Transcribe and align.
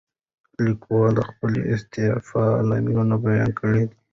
لیکوال 0.65 1.11
د 1.17 1.21
خپلې 1.29 1.59
استعفا 1.73 2.45
لاملونه 2.69 3.15
بیان 3.25 3.49
کړي 3.59 3.83
دي. 3.89 3.97